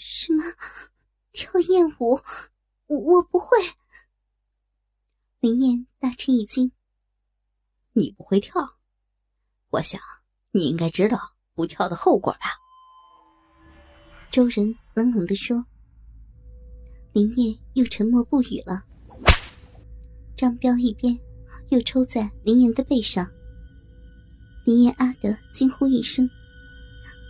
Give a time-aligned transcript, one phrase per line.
[0.00, 0.44] 什么？
[1.32, 2.20] 跳艳舞？
[2.86, 3.58] 我我不会。
[5.40, 6.70] 林燕大吃一惊。
[7.94, 8.78] 你不会跳？
[9.70, 10.00] 我想
[10.52, 11.18] 你应该知道
[11.52, 12.46] 不跳的后果吧？
[14.30, 15.66] 周人冷冷的说。
[17.12, 18.84] 林燕又沉默不语了。
[20.36, 21.18] 张彪一边
[21.70, 23.28] 又抽在林燕的背上。
[24.64, 26.30] 林燕啊的惊呼一声，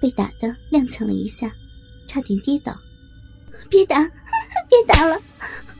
[0.02, 1.50] 被打得踉跄了一下，
[2.08, 2.76] 差点跌倒。
[3.70, 4.00] 别打，
[4.68, 5.20] 别打了，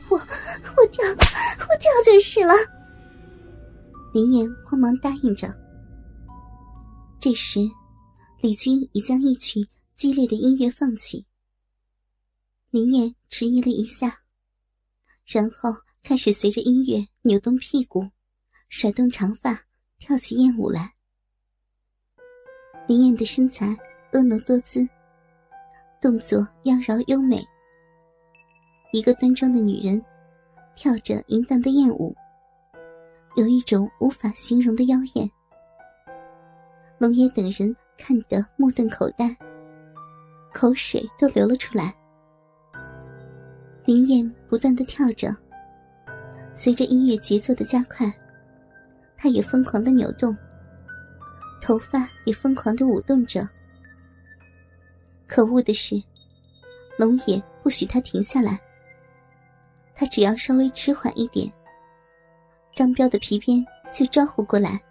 [0.09, 2.53] 我我跳，我跳就是了。
[4.13, 5.53] 林燕慌忙答应着。
[7.19, 7.59] 这时，
[8.41, 11.25] 李军已将一曲激烈的音乐放起。
[12.69, 14.21] 林燕迟疑了一下，
[15.25, 15.71] 然后
[16.03, 18.07] 开始随着音乐扭动屁股，
[18.69, 19.65] 甩动长发，
[19.99, 20.93] 跳起艳舞来。
[22.87, 23.75] 林燕的身材
[24.11, 24.87] 婀娜多姿，
[26.01, 27.45] 动作妖娆优美。
[28.93, 30.01] 一个端庄的女人，
[30.75, 32.15] 跳着淫荡的艳舞，
[33.35, 35.29] 有一种无法形容的妖艳。
[36.97, 39.35] 龙爷等人看得目瞪口呆，
[40.53, 41.93] 口水都流了出来。
[43.85, 45.35] 林燕不断的跳着，
[46.53, 48.11] 随着音乐节奏的加快，
[49.17, 50.35] 她也疯狂的扭动，
[51.61, 53.47] 头发也疯狂的舞动着。
[55.29, 56.01] 可恶的是，
[56.97, 58.59] 龙爷不许他停下来。
[59.93, 61.49] 他只要稍微迟缓一点，
[62.73, 63.63] 张彪的皮鞭
[63.93, 64.81] 就招呼过来。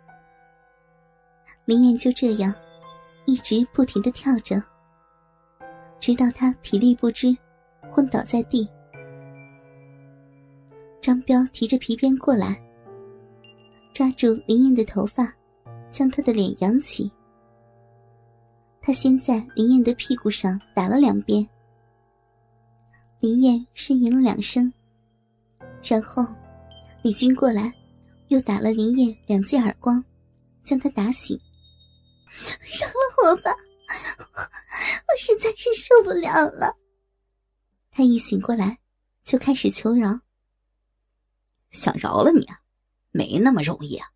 [1.65, 2.55] 林燕就这样
[3.27, 4.63] 一直不停的跳着，
[5.99, 7.37] 直到他体力不支，
[7.91, 8.67] 昏倒在地。
[11.01, 12.63] 张彪提着皮鞭过来，
[13.93, 15.35] 抓住林燕的头发，
[15.91, 17.11] 将她的脸扬起。
[18.89, 21.47] 他先在林燕的屁股上打了两鞭，
[23.21, 24.73] 林燕呻吟了两声。
[25.83, 26.25] 然后，
[27.03, 27.71] 李军过来，
[28.29, 30.03] 又打了林燕两记耳光，
[30.63, 31.39] 将她打醒。
[32.81, 33.55] 饶了我吧，
[33.91, 36.75] 我实在是受不了了。
[37.91, 38.79] 他一醒过来，
[39.23, 40.19] 就开始求饶。
[41.73, 42.63] 想饶了你啊，
[43.11, 44.09] 没那么容易啊！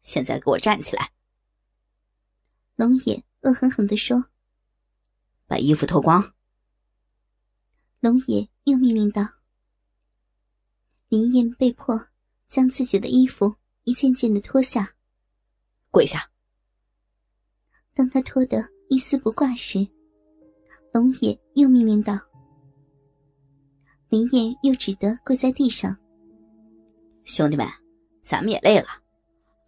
[0.00, 1.12] 现在给我站起来。
[2.74, 4.24] 龙野恶狠狠地说
[5.46, 6.34] ：“把衣服脱光。”
[8.00, 9.26] 龙野又命令道。
[11.08, 12.08] 林燕被迫
[12.48, 14.94] 将自己的衣服一件件的脱下，
[15.90, 16.30] 跪下。
[17.94, 19.86] 当他脱得一丝不挂时，
[20.92, 22.18] 龙野又命令道
[24.08, 25.96] ：“林燕又只得跪在地上。”
[27.24, 27.66] 兄弟们，
[28.22, 28.86] 咱们也累了，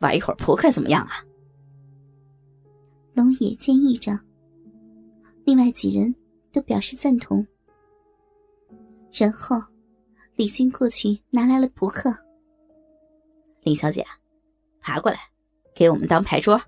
[0.01, 1.25] 玩一会儿扑克怎么样啊？
[3.15, 4.19] 龙野建议着，
[5.45, 6.15] 另外几人
[6.53, 7.47] 都表示赞同，
[9.13, 9.61] 然后。
[10.35, 12.11] 李军过去拿来了扑克。
[13.61, 14.03] 林小姐，
[14.81, 15.19] 爬过来，
[15.75, 16.59] 给我们当牌桌。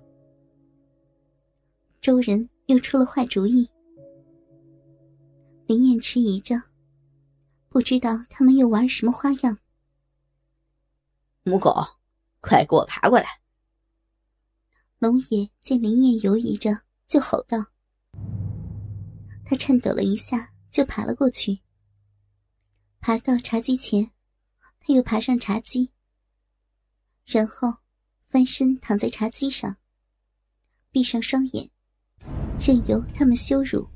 [1.99, 3.67] 周人又出了坏主意。
[5.65, 6.61] 林燕迟疑着，
[7.67, 9.57] 不知道他们又玩什么花样。
[11.41, 11.73] 母狗，
[12.39, 13.25] 快给我爬过来！
[14.99, 17.65] 龙爷见林燕犹疑着，就吼道。
[19.45, 21.59] 他颤抖了一下，就爬了过去。
[22.99, 24.11] 爬到茶几前，
[24.79, 25.91] 他又爬上茶几，
[27.25, 27.71] 然后
[28.27, 29.77] 翻身躺在茶几上，
[30.89, 31.69] 闭上双眼，
[32.59, 33.87] 任由他们羞辱。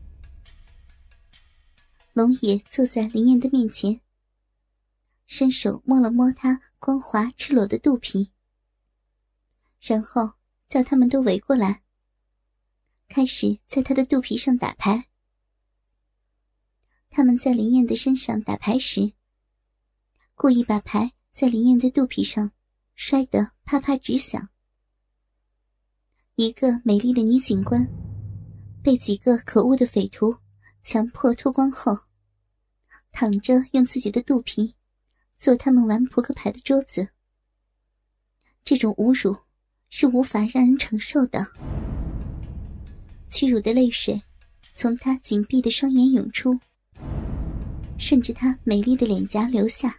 [2.13, 4.01] 龙爷坐在林燕的面前，
[5.25, 8.31] 伸手摸了摸她光滑赤裸的肚皮，
[9.79, 10.33] 然后
[10.69, 11.81] 叫他们都围过来，
[13.07, 15.07] 开始在她的肚皮上打牌。
[17.09, 19.13] 他们在林燕的身上打牌时，
[20.35, 22.51] 故意把牌在林燕的肚皮上
[22.93, 24.49] 摔得啪啪直响。
[26.35, 27.85] 一个美丽的女警官
[28.83, 30.37] 被几个可恶的匪徒
[30.83, 31.97] 强迫脱光后，
[33.11, 34.75] 躺着用自己的肚皮
[35.35, 37.09] 做他们玩扑克牌的桌子。
[38.63, 39.35] 这种侮辱
[39.89, 41.45] 是无法让人承受的。
[43.29, 44.21] 屈辱的泪水
[44.73, 46.57] 从她紧闭的双眼涌出。
[47.97, 49.93] 顺着她美丽的脸颊流下，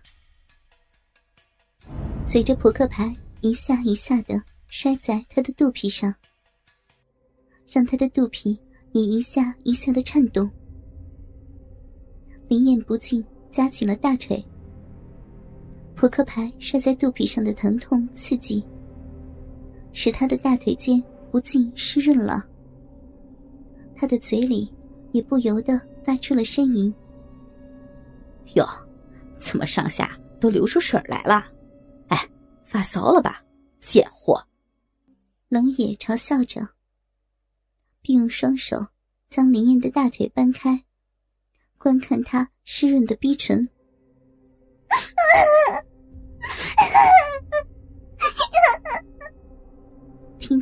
[2.25, 6.15] 随着扑克牌一下一下的摔在她的肚皮上，
[7.71, 8.59] 让她的肚皮
[8.93, 10.51] 也一下一下的颤动。
[12.49, 14.43] 林燕不禁夹紧了大腿。
[15.95, 18.65] 扑克牌摔在肚皮上的疼痛刺激，
[19.93, 22.45] 使她的大腿间不禁湿润了，
[23.95, 24.73] 她的嘴里
[25.13, 26.93] 也不由得发出了呻吟。
[28.55, 28.67] 哟，
[29.39, 31.47] 怎么上下都流出水来了？
[32.09, 32.29] 哎，
[32.65, 33.45] 发骚了吧，
[33.81, 34.43] 贱货！
[35.49, 36.69] 龙野嘲笑着，
[38.01, 38.87] 并用双手
[39.29, 40.85] 将林燕的大腿掰开，
[41.79, 43.69] 观看她湿润的逼唇。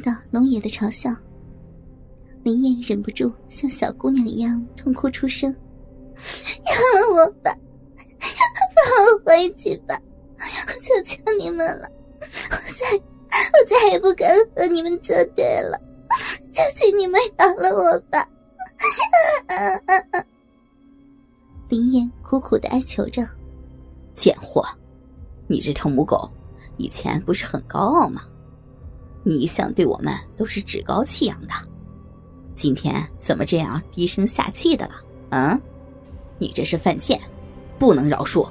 [0.09, 1.15] 到龙野的嘲笑，
[2.43, 5.55] 林燕忍不住像小姑娘一样痛哭出声
[6.65, 7.55] ：“让我吧，
[8.19, 10.01] 放我回去吧！
[10.39, 11.87] 我求求你们了，
[12.23, 15.79] 我再我再也不敢和你们作对了，
[16.55, 18.27] 求求你们饶了我吧！”
[21.69, 23.29] 林燕苦苦的哀求着
[24.17, 24.67] ：“贱货，
[25.47, 26.31] 你这条母狗，
[26.79, 28.23] 以前不是很高傲吗？”
[29.25, 31.53] 你一向对我们都是趾高气扬的，
[32.55, 34.95] 今天怎么这样低声下气的了？
[35.31, 35.61] 嗯，
[36.39, 37.21] 你这是犯贱，
[37.79, 38.49] 不能饶恕，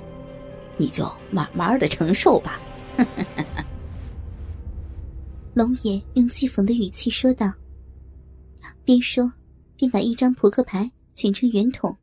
[0.77, 2.59] 你就慢慢的承受吧。
[5.55, 7.51] 龙爷用讥讽的语气说道，
[8.83, 9.31] 边说
[9.75, 11.97] 边把一张扑克牌卷成圆筒，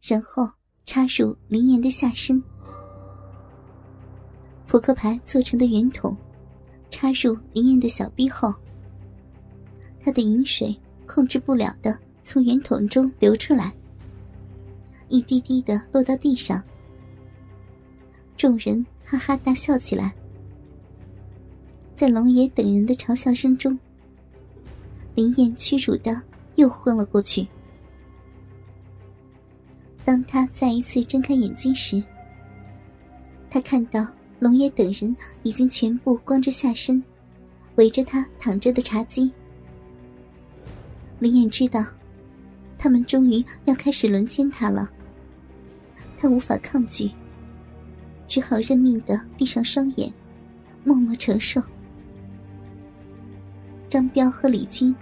[0.00, 0.48] 然后
[0.86, 2.42] 插入林岩的下身。
[4.66, 6.16] 扑克牌做成的圆筒。
[6.94, 8.54] 插入林燕的小臂后，
[10.00, 10.72] 他的饮水
[11.06, 13.74] 控制不了的从圆筒中流出来，
[15.08, 16.62] 一滴滴的落到地上。
[18.36, 20.14] 众人哈哈大笑起来。
[21.96, 23.76] 在龙爷等人的嘲笑声中，
[25.16, 26.22] 林燕屈辱的
[26.54, 27.44] 又昏了过去。
[30.04, 32.00] 当他再一次睁开眼睛时，
[33.50, 34.06] 他看到。
[34.44, 37.02] 龙爷等人已经全部光着下身，
[37.76, 39.32] 围着他躺着的茶几。
[41.18, 41.82] 林燕知道，
[42.76, 44.90] 他们终于要开始轮奸他了。
[46.18, 47.10] 他无法抗拒，
[48.28, 50.12] 只好认命的闭上双眼，
[50.84, 51.58] 默默承受。
[53.88, 54.94] 张彪和李军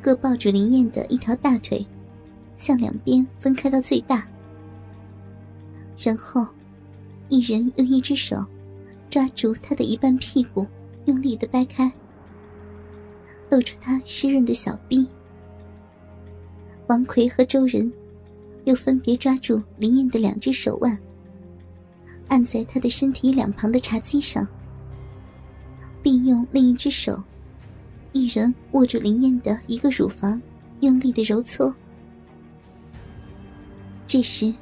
[0.00, 1.86] 各抱住林燕的一条大腿，
[2.56, 4.26] 向两边分开到最大，
[5.98, 6.46] 然后
[7.28, 8.42] 一人用一只手。
[9.12, 10.66] 抓住他的一半屁股，
[11.04, 11.92] 用力的掰开，
[13.50, 15.06] 露出他湿润的小臂。
[16.86, 17.92] 王奎和周仁
[18.64, 20.98] 又分别抓住林燕的两只手腕，
[22.28, 24.48] 按在他的身体两旁的茶几上，
[26.02, 27.22] 并用另一只手，
[28.12, 30.40] 一人握住林燕的一个乳房，
[30.80, 31.70] 用力的揉搓。
[34.06, 34.54] 这时，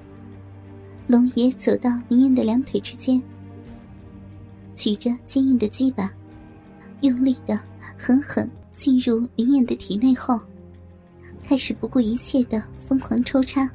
[1.06, 3.22] 龙爷走到林燕的两腿之间。
[4.80, 6.10] 举着坚硬的鸡巴，
[7.02, 7.60] 用力的
[7.98, 10.40] 狠狠进入林燕的体内后，
[11.44, 13.70] 开始不顾一切的疯狂抽插，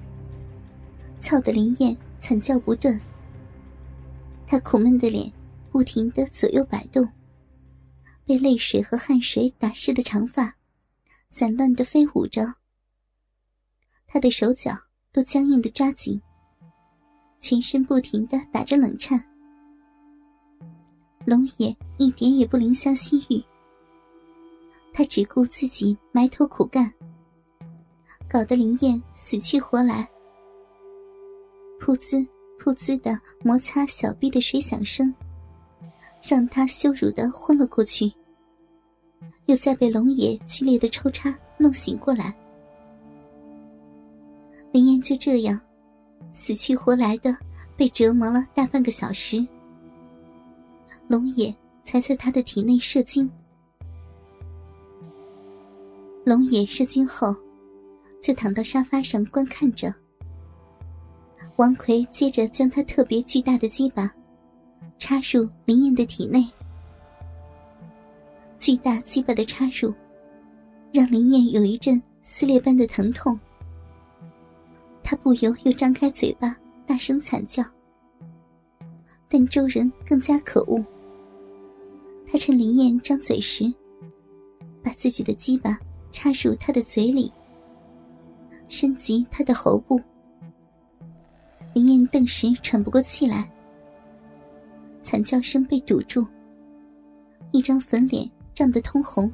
[1.22, 3.00] 操得林燕惨叫不断。
[4.48, 5.32] 她苦闷的脸
[5.70, 7.08] 不停的左右摆动，
[8.26, 10.56] 被泪水和汗水打湿的长发
[11.28, 12.52] 散乱的飞舞着。
[14.08, 14.76] 她的手脚
[15.12, 16.20] 都僵硬的抓紧，
[17.40, 19.24] 全身不停的打着冷颤。
[21.26, 23.44] 龙爷一点也不怜香惜玉，
[24.94, 26.94] 他只顾自己埋头苦干，
[28.30, 30.08] 搞得林燕死去活来。
[31.80, 32.26] 噗呲
[32.60, 35.14] 噗呲的摩擦小臂的水响声，
[36.22, 38.12] 让他羞辱的昏了过去，
[39.48, 42.36] 又再被龙爷剧烈的抽插弄醒过来。
[44.72, 45.60] 林燕就这样
[46.32, 47.36] 死去活来的
[47.76, 49.46] 被折磨了大半个小时。
[51.08, 53.30] 龙野才在他的体内射精。
[56.24, 57.36] 龙野射精后，
[58.22, 59.94] 就躺到沙发上观看着。
[61.58, 64.12] 王奎接着将他特别巨大的鸡巴
[64.98, 66.46] 插入林燕的体内。
[68.58, 69.94] 巨大鸡巴的插入，
[70.92, 73.40] 让林燕有一阵撕裂般的疼痛。
[75.04, 76.58] 他不由又张开嘴巴，
[76.88, 77.64] 大声惨叫。
[79.30, 80.84] 但周人更加可恶。
[82.36, 83.74] 他趁林燕张嘴时，
[84.84, 85.80] 把自己的鸡巴
[86.12, 87.32] 插入她的嘴里，
[88.68, 89.98] 伸及她的喉部。
[91.74, 93.50] 林燕顿时喘不过气来，
[95.02, 96.28] 惨叫声被堵住，
[97.54, 99.32] 一张粉脸涨得通红。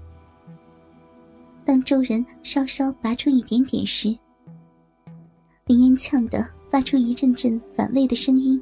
[1.65, 4.15] 当周人稍稍拔出一点点时，
[5.65, 8.61] 林燕呛得发出一阵阵反胃的声音，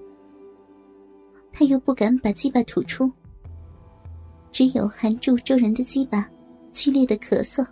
[1.51, 3.11] 他又不敢把鸡巴吐出。
[4.51, 6.27] 只有含住周人的鸡巴，
[6.71, 7.65] 剧烈的咳嗽。